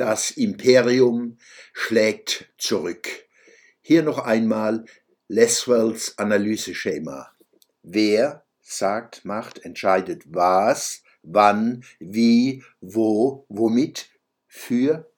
Das 0.00 0.30
Imperium 0.30 1.36
schlägt 1.74 2.50
zurück. 2.56 3.06
Hier 3.82 4.02
noch 4.02 4.16
einmal 4.16 4.86
Leswells 5.28 6.16
Analyseschema. 6.16 7.36
Wer 7.82 8.46
sagt, 8.62 9.26
macht, 9.26 9.62
entscheidet 9.62 10.22
was, 10.24 11.02
wann, 11.22 11.84
wie, 11.98 12.64
wo, 12.80 13.44
womit, 13.50 14.08
für, 14.46 15.12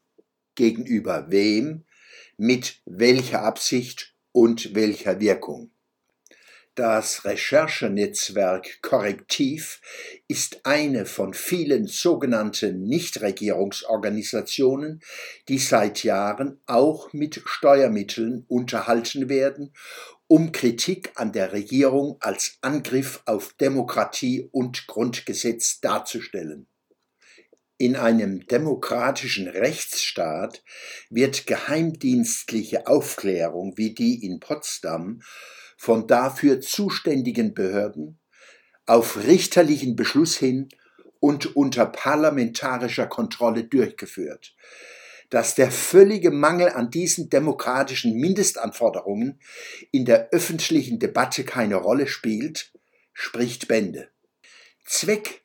gegenüber 0.57 1.31
wem, 1.31 1.85
mit 2.37 2.83
welcher 2.85 3.43
Absicht 3.43 4.17
und 4.33 4.75
welcher 4.75 5.21
Wirkung. 5.21 5.71
Das 6.75 7.27
Recherchenetzwerk 7.27 8.81
Korrektiv 8.81 9.83
ist 10.27 10.65
eine 10.65 11.05
von 11.05 11.35
vielen 11.35 11.87
sogenannten 11.87 12.85
Nichtregierungsorganisationen, 12.85 15.03
die 15.49 15.59
seit 15.59 16.03
Jahren 16.03 16.63
auch 16.65 17.13
mit 17.13 17.43
Steuermitteln 17.45 18.47
unterhalten 18.49 19.29
werden, 19.29 19.75
um 20.29 20.51
Kritik 20.53 21.13
an 21.17 21.33
der 21.33 21.53
Regierung 21.53 22.17
als 22.21 22.57
Angriff 22.63 23.21
auf 23.27 23.53
Demokratie 23.53 24.49
und 24.51 24.87
Grundgesetz 24.87 25.83
darzustellen. 25.83 26.69
In 27.77 27.97
einem 27.97 28.47
demokratischen 28.47 29.47
Rechtsstaat 29.47 30.65
wird 31.11 31.47
geheimdienstliche 31.47 32.87
Aufklärung 32.87 33.77
wie 33.77 33.93
die 33.93 34.25
in 34.25 34.41
Potsdam 34.41 35.21
von 35.83 36.07
dafür 36.07 36.61
zuständigen 36.61 37.55
Behörden 37.55 38.21
auf 38.87 39.17
richterlichen 39.17 39.97
Beschluss 39.97 40.37
hin 40.37 40.69
und 41.19 41.57
unter 41.57 41.87
parlamentarischer 41.87 43.09
Kontrolle 43.09 43.65
durchgeführt. 43.65 44.55
Dass 45.29 45.57
der 45.57 45.73
völlige 45.73 46.31
Mangel 46.31 46.69
an 46.69 46.91
diesen 46.91 47.31
demokratischen 47.31 48.15
Mindestanforderungen 48.15 49.41
in 49.91 50.05
der 50.05 50.31
öffentlichen 50.31 51.01
Debatte 51.01 51.43
keine 51.43 51.75
Rolle 51.75 52.07
spielt, 52.07 52.73
spricht 53.13 53.67
Bände. 53.67 54.09
Zweck 54.87 55.43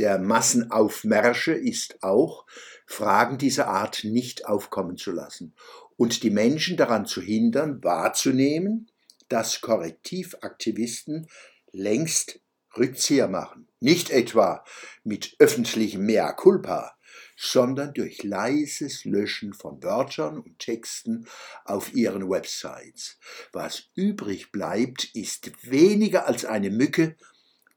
der 0.00 0.18
Massenaufmärsche 0.18 1.52
ist 1.52 2.02
auch, 2.02 2.44
Fragen 2.86 3.38
dieser 3.38 3.68
Art 3.68 4.02
nicht 4.02 4.46
aufkommen 4.46 4.96
zu 4.96 5.12
lassen 5.12 5.54
und 5.96 6.24
die 6.24 6.30
Menschen 6.30 6.76
daran 6.76 7.06
zu 7.06 7.22
hindern, 7.22 7.84
wahrzunehmen, 7.84 8.90
dass 9.28 9.60
Korrektivaktivisten 9.60 11.28
längst 11.72 12.40
Rückzieher 12.76 13.28
machen. 13.28 13.68
Nicht 13.80 14.10
etwa 14.10 14.64
mit 15.04 15.34
öffentlichem 15.38 16.04
Mea 16.04 16.32
culpa, 16.32 16.96
sondern 17.36 17.92
durch 17.92 18.22
leises 18.22 19.04
Löschen 19.04 19.52
von 19.52 19.82
Wörtern 19.82 20.38
und 20.38 20.58
Texten 20.58 21.26
auf 21.64 21.94
ihren 21.94 22.28
Websites. 22.28 23.18
Was 23.52 23.90
übrig 23.94 24.52
bleibt, 24.52 25.04
ist 25.14 25.52
weniger 25.70 26.26
als 26.26 26.44
eine 26.44 26.70
Mücke, 26.70 27.16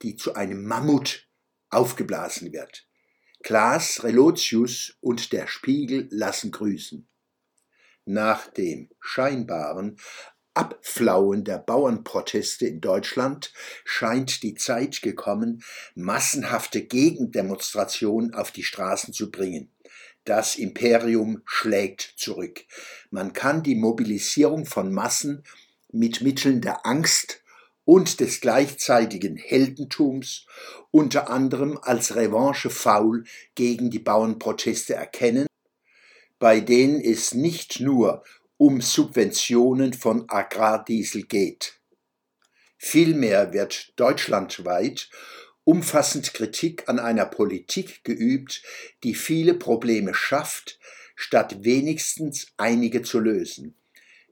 die 0.02 0.16
zu 0.16 0.36
einem 0.36 0.66
Mammut 0.66 1.28
aufgeblasen 1.70 2.54
wird. 2.54 2.88
Klaas 3.44 4.04
Relotius 4.04 4.98
und 5.02 5.32
der 5.32 5.48
Spiegel 5.48 6.08
lassen 6.12 6.52
grüßen. 6.52 7.08
Nach 8.06 8.48
dem 8.48 8.90
scheinbaren 9.00 9.98
Abflauen 10.60 11.46
der 11.46 11.58
Bauernproteste 11.58 12.68
in 12.68 12.82
Deutschland 12.82 13.54
scheint 13.86 14.44
die 14.44 14.56
Zeit 14.56 15.02
gekommen, 15.02 15.64
massenhafte 15.96 16.82
Gegendemonstrationen 16.82 18.34
auf 18.34 18.52
die 18.52 18.64
Straßen 18.64 19.14
zu 19.14 19.32
bringen. 19.32 19.72
Das 20.26 20.58
Imperium 20.58 21.44
schlägt 21.46 22.14
zurück. 22.18 22.66
Man 23.10 23.32
kann 23.32 23.64
die 23.64 23.76
Mobilisierung 23.76 24.66
von 24.66 24.92
Massen 24.94 25.46
mit 25.94 26.20
Mitteln 26.20 26.60
der 26.60 26.86
Angst 26.86 27.42
und 27.86 28.20
des 28.20 28.42
gleichzeitigen 28.42 29.38
Heldentums 29.38 30.46
unter 30.92 31.30
anderem 31.30 31.80
als 31.82 32.18
Revanche 32.18 32.70
faul 32.70 33.24
gegen 33.56 33.92
die 33.92 34.00
Bauernproteste 34.00 34.94
erkennen, 34.94 35.48
bei 36.38 36.60
denen 36.60 37.00
es 37.00 37.34
nicht 37.34 37.80
nur 37.80 38.26
um 38.60 38.82
Subventionen 38.82 39.94
von 39.94 40.30
Agrardiesel 40.30 41.24
geht. 41.24 41.80
Vielmehr 42.78 43.54
wird 43.54 43.94
deutschlandweit 43.96 45.10
umfassend 45.64 46.34
Kritik 46.34 46.90
an 46.90 47.00
einer 47.00 47.26
Politik 47.26 48.04
geübt, 48.04 48.62
die 49.04 49.16
viele 49.16 49.54
Probleme 49.54 50.14
schafft, 50.14 50.78
statt 51.16 51.64
wenigstens 51.64 52.48
einige 52.58 53.02
zu 53.02 53.20
lösen. 53.22 53.76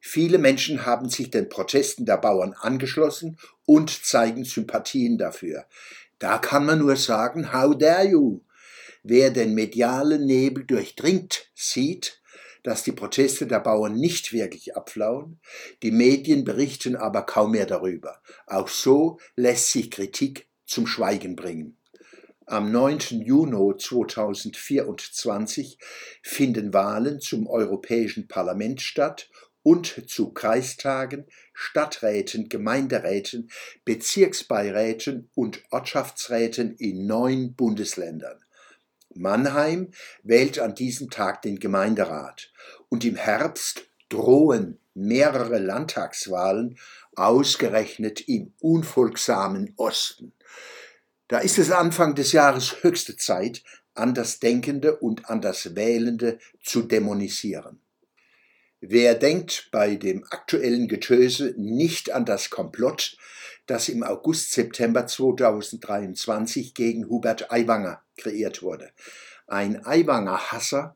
Viele 0.02 0.40
Menschen 0.40 0.86
haben 0.86 1.08
sich 1.08 1.32
den 1.32 1.48
Protesten 1.48 2.06
der 2.06 2.18
Bauern 2.18 2.52
angeschlossen 2.52 3.38
und 3.66 3.90
zeigen 3.90 4.44
Sympathien 4.44 5.18
dafür. 5.18 5.68
Da 6.20 6.38
kann 6.38 6.66
man 6.66 6.80
nur 6.80 6.98
sagen, 6.98 7.54
how 7.54 7.78
dare 7.78 8.10
you? 8.10 8.42
Wer 9.04 9.32
den 9.32 9.54
medialen 9.54 10.26
Nebel 10.26 10.66
durchdringt, 10.66 11.50
sieht, 11.56 12.20
dass 12.64 12.84
die 12.84 12.92
Proteste 12.92 13.48
der 13.48 13.60
Bauern 13.60 13.96
nicht 13.96 14.34
wirklich 14.34 14.76
abflauen, 14.76 15.40
die 15.84 15.92
Medien 15.92 16.44
berichten 16.44 16.96
aber 16.96 17.24
kaum 17.24 17.52
mehr 17.52 17.66
darüber. 17.66 18.22
Auch 18.46 18.68
so 18.68 19.20
lässt 19.36 19.72
sich 19.72 19.92
Kritik 19.92 20.48
zum 20.66 20.88
Schweigen 20.88 21.36
bringen. 21.36 21.78
Am 22.46 22.72
9. 22.72 23.00
Juni 23.26 23.78
2024 23.78 25.78
finden 26.22 26.74
Wahlen 26.74 27.20
zum 27.20 27.48
Europäischen 27.48 28.30
Parlament 28.30 28.82
statt 28.82 29.30
und 29.64 30.10
zu 30.10 30.32
Kreistagen, 30.32 31.26
Stadträten, 31.54 32.48
Gemeinderäten, 32.48 33.50
Bezirksbeiräten 33.84 35.30
und 35.36 35.62
Ortschaftsräten 35.72 36.78
in 36.78 37.06
neun 37.06 37.54
Bundesländern. 37.54 38.40
Mannheim 39.14 39.92
wählt 40.24 40.60
an 40.60 40.76
diesem 40.76 41.10
Tag 41.10 41.42
den 41.42 41.60
Gemeinderat 41.60 42.52
und 42.90 43.04
im 43.06 43.16
Herbst 43.16 43.88
drohen 44.10 44.80
mehrere 44.94 45.60
Landtagswahlen, 45.60 46.78
ausgerechnet 47.16 48.28
im 48.28 48.54
unfolgsamen 48.60 49.74
Osten. 49.78 50.34
Da 51.28 51.40
ist 51.40 51.58
es 51.58 51.72
Anfang 51.72 52.16
des 52.16 52.32
Jahres 52.32 52.84
höchste 52.84 53.16
Zeit, 53.18 53.64
an 53.94 54.14
das 54.14 54.40
Denkende 54.40 54.98
und 54.98 55.30
an 55.30 55.42
das 55.42 55.76
Wählende 55.76 56.40
zu 56.64 56.84
dämonisieren. 56.84 57.82
Wer 58.80 59.16
denkt 59.16 59.70
bei 59.72 59.96
dem 59.96 60.24
aktuellen 60.30 60.88
Getöse 60.88 61.56
nicht 61.58 62.12
an 62.12 62.26
das 62.26 62.52
Komplott, 62.52 63.18
das 63.68 63.90
im 63.90 64.04
August, 64.04 64.54
September 64.54 65.06
2023 65.06 66.74
gegen 66.74 67.08
Hubert 67.10 67.52
Aiwanger 67.52 68.02
kreiert 68.18 68.64
wurde. 68.64 68.90
Ein 69.46 69.86
Aiwanger-Hasser 69.86 70.96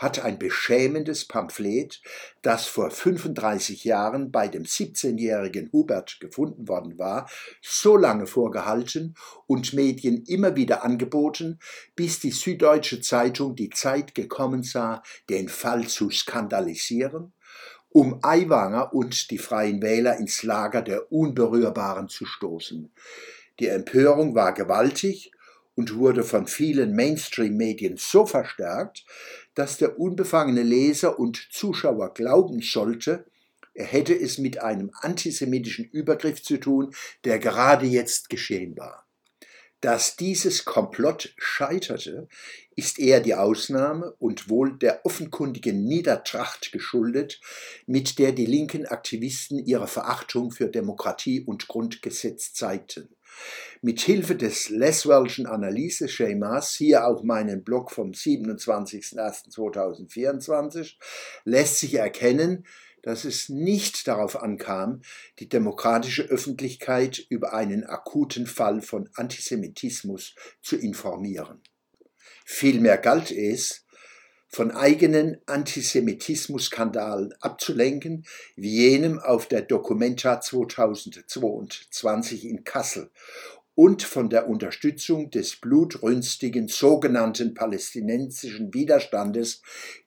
hat 0.00 0.24
ein 0.24 0.38
beschämendes 0.38 1.26
Pamphlet, 1.26 2.00
das 2.40 2.64
vor 2.64 2.90
35 2.90 3.84
Jahren 3.84 4.30
bei 4.30 4.48
dem 4.48 4.62
17-jährigen 4.62 5.70
Hubert 5.72 6.20
gefunden 6.20 6.68
worden 6.68 6.98
war, 6.98 7.28
so 7.60 7.98
lange 7.98 8.26
vorgehalten 8.26 9.14
und 9.46 9.74
Medien 9.74 10.24
immer 10.24 10.56
wieder 10.56 10.84
angeboten, 10.84 11.58
bis 11.96 12.18
die 12.18 12.30
Süddeutsche 12.30 13.02
Zeitung 13.02 13.54
die 13.54 13.68
Zeit 13.68 14.14
gekommen 14.14 14.62
sah, 14.62 15.02
den 15.28 15.50
Fall 15.50 15.86
zu 15.86 16.10
skandalisieren 16.10 17.34
um 17.90 18.20
Aiwanger 18.22 18.94
und 18.94 19.30
die 19.30 19.38
Freien 19.38 19.82
Wähler 19.82 20.16
ins 20.16 20.42
Lager 20.42 20.82
der 20.82 21.12
Unberührbaren 21.12 22.08
zu 22.08 22.24
stoßen. 22.24 22.90
Die 23.58 23.66
Empörung 23.66 24.34
war 24.34 24.54
gewaltig 24.54 25.32
und 25.74 25.96
wurde 25.96 26.22
von 26.22 26.46
vielen 26.46 26.94
Mainstream-Medien 26.94 27.96
so 27.96 28.26
verstärkt, 28.26 29.04
dass 29.54 29.76
der 29.76 29.98
unbefangene 29.98 30.62
Leser 30.62 31.18
und 31.18 31.48
Zuschauer 31.52 32.14
glauben 32.14 32.62
sollte, 32.62 33.26
er 33.74 33.86
hätte 33.86 34.18
es 34.18 34.38
mit 34.38 34.60
einem 34.60 34.90
antisemitischen 35.00 35.84
Übergriff 35.84 36.42
zu 36.42 36.58
tun, 36.58 36.94
der 37.24 37.38
gerade 37.38 37.86
jetzt 37.86 38.28
geschehen 38.28 38.76
war. 38.76 39.06
Dass 39.80 40.16
dieses 40.16 40.66
Komplott 40.66 41.32
scheiterte, 41.38 42.28
ist 42.76 42.98
eher 42.98 43.20
die 43.20 43.34
Ausnahme 43.34 44.14
und 44.18 44.50
wohl 44.50 44.78
der 44.78 45.06
offenkundigen 45.06 45.84
Niedertracht 45.84 46.72
geschuldet, 46.72 47.40
mit 47.86 48.18
der 48.18 48.32
die 48.32 48.46
linken 48.46 48.86
Aktivisten 48.86 49.58
ihre 49.58 49.86
Verachtung 49.86 50.50
für 50.50 50.68
Demokratie 50.68 51.42
und 51.42 51.68
Grundgesetz 51.68 52.52
zeigten. 52.52 53.08
Mit 53.80 54.00
Hilfe 54.00 54.36
des 54.36 54.68
Leswellschen 54.68 55.46
Analyseschemas, 55.46 56.74
hier 56.74 57.06
auch 57.06 57.22
meinen 57.22 57.64
Blog 57.64 57.90
vom 57.90 58.10
27.01.2024, 58.10 60.96
lässt 61.44 61.78
sich 61.78 61.94
erkennen, 61.94 62.66
dass 63.02 63.24
es 63.24 63.48
nicht 63.48 64.06
darauf 64.06 64.42
ankam, 64.42 65.00
die 65.38 65.48
demokratische 65.48 66.24
Öffentlichkeit 66.24 67.24
über 67.28 67.54
einen 67.54 67.84
akuten 67.84 68.46
Fall 68.46 68.82
von 68.82 69.08
Antisemitismus 69.14 70.34
zu 70.62 70.76
informieren. 70.76 71.62
Vielmehr 72.44 72.98
galt 72.98 73.30
es, 73.30 73.86
von 74.52 74.72
eigenen 74.72 75.36
Antisemitismusskandalen 75.46 77.32
abzulenken, 77.40 78.26
wie 78.56 78.88
jenem 78.88 79.20
auf 79.20 79.46
der 79.46 79.62
Documenta 79.62 80.40
2022 80.40 82.46
in 82.46 82.64
Kassel 82.64 83.12
und 83.74 84.02
von 84.02 84.28
der 84.28 84.48
Unterstützung 84.48 85.30
des 85.30 85.56
blutrünstigen 85.56 86.68
sogenannten 86.68 87.54
palästinensischen 87.54 88.74
Widerstandes 88.74 89.62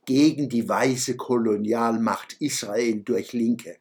gegen 0.06 0.50
die 0.50 0.68
weiße 0.68 1.16
Kolonialmacht 1.16 2.34
Israel 2.40 3.02
durch 3.02 3.34
Linke. 3.34 3.78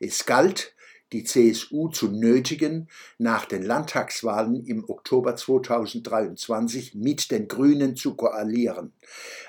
Es 0.00 0.26
galt, 0.26 0.74
die 1.12 1.24
CSU 1.24 1.88
zu 1.88 2.08
nötigen, 2.08 2.88
nach 3.18 3.44
den 3.44 3.62
Landtagswahlen 3.62 4.64
im 4.64 4.88
Oktober 4.88 5.36
2023 5.36 6.94
mit 6.94 7.30
den 7.30 7.48
Grünen 7.48 7.96
zu 7.96 8.16
koalieren. 8.16 8.92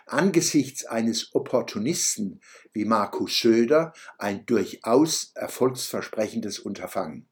Angesichts 0.06 0.86
eines 0.86 1.34
Opportunisten 1.34 2.42
wie 2.74 2.86
Markus 2.86 3.40
Söder 3.40 3.94
ein 4.18 4.46
durchaus 4.46 5.32
erfolgsversprechendes 5.36 6.60
Unterfangen. 6.60 7.28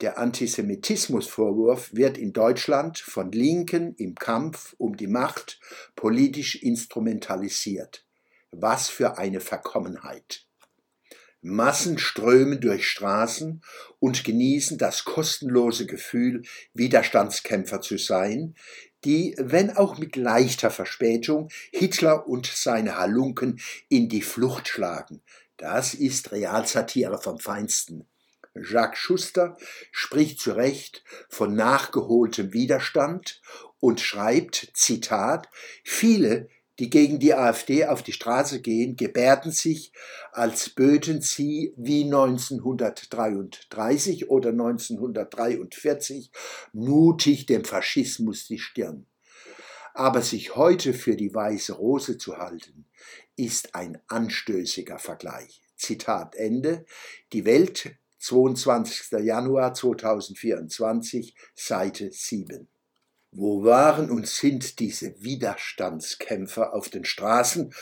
Der 0.00 0.16
Antisemitismusvorwurf 0.16 1.90
wird 1.92 2.16
in 2.16 2.32
Deutschland 2.32 2.98
von 2.98 3.32
Linken 3.32 3.94
im 3.96 4.14
Kampf 4.14 4.74
um 4.78 4.96
die 4.96 5.06
Macht 5.06 5.60
politisch 5.94 6.54
instrumentalisiert. 6.56 8.06
Was 8.50 8.88
für 8.88 9.18
eine 9.18 9.40
Verkommenheit. 9.40 10.46
Massen 11.42 11.98
strömen 11.98 12.60
durch 12.60 12.86
Straßen 12.86 13.62
und 13.98 14.24
genießen 14.24 14.78
das 14.78 15.04
kostenlose 15.04 15.86
Gefühl, 15.86 16.42
Widerstandskämpfer 16.74 17.80
zu 17.80 17.98
sein, 17.98 18.54
die, 19.04 19.34
wenn 19.38 19.70
auch 19.70 19.98
mit 19.98 20.16
leichter 20.16 20.70
Verspätung, 20.70 21.48
Hitler 21.72 22.26
und 22.26 22.46
seine 22.46 22.98
Halunken 22.98 23.60
in 23.88 24.08
die 24.08 24.22
Flucht 24.22 24.68
schlagen. 24.68 25.22
Das 25.56 25.94
ist 25.94 26.32
Realsatire 26.32 27.20
vom 27.20 27.38
Feinsten. 27.38 28.09
Jacques 28.54 28.98
Schuster 28.98 29.56
spricht 29.92 30.40
zu 30.40 30.52
Recht 30.52 31.04
von 31.28 31.54
nachgeholtem 31.54 32.52
Widerstand 32.52 33.40
und 33.78 34.00
schreibt, 34.00 34.72
Zitat, 34.74 35.48
viele 35.84 36.48
die 36.80 36.90
gegen 36.90 37.18
die 37.18 37.34
AfD 37.34 37.84
auf 37.84 38.02
die 38.02 38.14
Straße 38.14 38.62
gehen, 38.62 38.96
gebärden 38.96 39.52
sich, 39.52 39.92
als 40.32 40.70
böten 40.70 41.20
sie 41.20 41.74
wie 41.76 42.04
1933 42.04 44.30
oder 44.30 44.48
1943 44.48 46.30
mutig 46.72 47.44
dem 47.44 47.66
Faschismus 47.66 48.46
die 48.46 48.58
Stirn. 48.58 49.04
Aber 49.92 50.22
sich 50.22 50.56
heute 50.56 50.94
für 50.94 51.16
die 51.16 51.34
weiße 51.34 51.74
Rose 51.74 52.16
zu 52.16 52.38
halten, 52.38 52.86
ist 53.36 53.74
ein 53.74 54.00
anstößiger 54.08 54.98
Vergleich. 54.98 55.60
Zitat 55.76 56.34
Ende. 56.34 56.86
Die 57.34 57.44
Welt, 57.44 57.94
22. 58.20 59.18
Januar 59.22 59.72
2024, 59.72 61.34
Seite 61.54 62.12
7. 62.12 62.68
Wo 63.32 63.64
waren 63.64 64.10
und 64.10 64.26
sind 64.26 64.78
diese 64.78 65.14
Widerstandskämpfer 65.22 66.74
auf 66.74 66.90
den 66.90 67.04
Straßen 67.04 67.72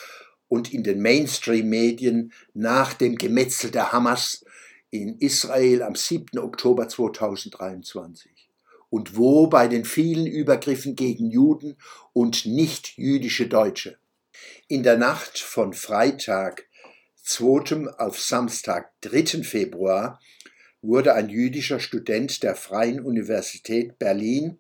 und 0.46 0.72
in 0.72 0.84
den 0.84 1.02
Mainstream-Medien 1.02 2.32
nach 2.54 2.94
dem 2.94 3.16
Gemetzel 3.16 3.72
der 3.72 3.92
Hamas 3.92 4.44
in 4.90 5.18
Israel 5.18 5.82
am 5.82 5.96
7. 5.96 6.38
Oktober 6.38 6.88
2023? 6.88 8.48
Und 8.90 9.16
wo 9.16 9.48
bei 9.48 9.66
den 9.66 9.84
vielen 9.84 10.26
Übergriffen 10.26 10.94
gegen 10.94 11.30
Juden 11.30 11.76
und 12.12 12.46
nicht-jüdische 12.46 13.48
Deutsche? 13.48 13.98
In 14.68 14.84
der 14.84 14.98
Nacht 14.98 15.38
von 15.38 15.72
Freitag 15.72 16.67
2. 17.28 17.88
auf 17.98 18.18
Samstag 18.18 18.90
3. 19.02 19.42
Februar 19.44 20.18
wurde 20.80 21.12
ein 21.12 21.28
jüdischer 21.28 21.78
Student 21.78 22.42
der 22.42 22.54
Freien 22.54 23.00
Universität 23.00 23.98
Berlin 23.98 24.58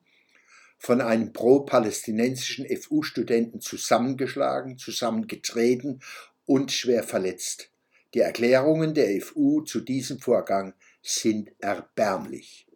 von 0.76 1.00
einem 1.00 1.32
pro-palästinensischen 1.32 2.66
FU-Studenten 2.68 3.62
zusammengeschlagen, 3.62 4.76
zusammengetreten 4.76 6.02
und 6.44 6.70
schwer 6.70 7.04
verletzt. 7.04 7.70
Die 8.12 8.20
Erklärungen 8.20 8.92
der 8.92 9.18
FU 9.22 9.62
zu 9.62 9.80
diesem 9.80 10.18
Vorgang 10.18 10.74
sind 11.00 11.50
erbärmlich. 11.60 12.66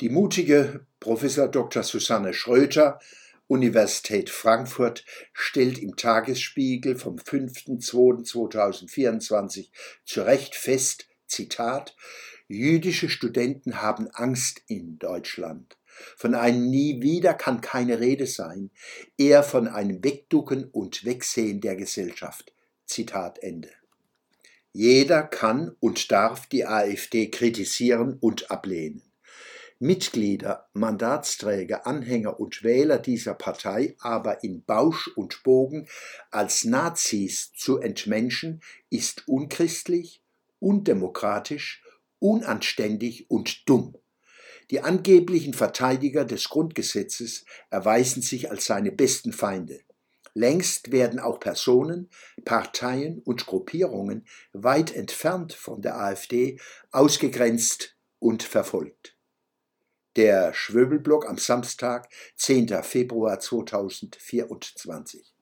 Die 0.00 0.08
mutige 0.08 0.86
Professor 1.00 1.48
Dr. 1.48 1.82
Susanne 1.82 2.32
Schröter, 2.32 2.98
Universität 3.46 4.30
Frankfurt, 4.30 5.04
stellt 5.32 5.78
im 5.78 5.96
Tagesspiegel 5.96 6.96
vom 6.96 7.16
5.2.2024 7.16 9.68
zu 10.04 10.22
Recht 10.22 10.54
fest, 10.54 11.08
Zitat, 11.26 11.96
jüdische 12.48 13.08
Studenten 13.08 13.82
haben 13.82 14.08
Angst 14.08 14.62
in 14.66 14.98
Deutschland. 14.98 15.76
Von 16.16 16.34
einem 16.34 16.68
Nie 16.68 17.02
wieder 17.02 17.34
kann 17.34 17.60
keine 17.60 18.00
Rede 18.00 18.26
sein, 18.26 18.70
eher 19.16 19.42
von 19.42 19.68
einem 19.68 20.02
Wegducken 20.02 20.64
und 20.64 21.04
Wegsehen 21.04 21.60
der 21.60 21.76
Gesellschaft. 21.76 22.52
Zitat 22.86 23.42
Ende. 23.42 23.70
Jeder 24.72 25.22
kann 25.22 25.76
und 25.80 26.10
darf 26.10 26.46
die 26.46 26.66
AfD 26.66 27.30
kritisieren 27.30 28.18
und 28.20 28.50
ablehnen. 28.50 29.02
Mitglieder, 29.78 30.68
Mandatsträger, 30.72 31.86
Anhänger 31.86 32.38
und 32.38 32.62
Wähler 32.62 32.98
dieser 32.98 33.34
Partei 33.34 33.96
aber 33.98 34.44
in 34.44 34.64
Bausch 34.64 35.08
und 35.08 35.42
Bogen 35.42 35.88
als 36.30 36.64
Nazis 36.64 37.52
zu 37.52 37.78
entmenschen, 37.78 38.62
ist 38.88 39.26
unchristlich, 39.26 40.22
undemokratisch, 40.60 41.82
unanständig 42.18 43.30
und 43.30 43.68
dumm. 43.68 43.96
Die 44.70 44.80
angeblichen 44.80 45.52
Verteidiger 45.52 46.24
des 46.24 46.48
Grundgesetzes 46.48 47.44
erweisen 47.68 48.22
sich 48.22 48.50
als 48.50 48.64
seine 48.64 48.92
besten 48.92 49.32
Feinde. 49.32 49.80
Längst 50.32 50.90
werden 50.90 51.20
auch 51.20 51.38
Personen, 51.38 52.10
Parteien 52.44 53.20
und 53.20 53.46
Gruppierungen 53.46 54.26
weit 54.52 54.94
entfernt 54.94 55.52
von 55.52 55.82
der 55.82 55.98
AfD 55.98 56.58
ausgegrenzt 56.90 57.96
und 58.18 58.42
verfolgt. 58.42 59.13
Der 60.16 60.54
Schwöbelblock 60.54 61.28
am 61.28 61.38
Samstag, 61.38 62.08
10. 62.36 62.82
Februar 62.84 63.40
2024. 63.40 65.33